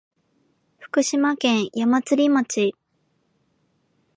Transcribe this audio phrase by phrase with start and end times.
[0.79, 2.73] 福島県矢祭町